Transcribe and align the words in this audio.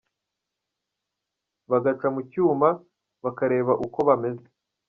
bagaca 1.71 2.07
mu 2.15 2.21
cyuma 2.31 2.69
bakareba 3.23 3.73
uko 3.85 3.99
bameze. 4.07 4.47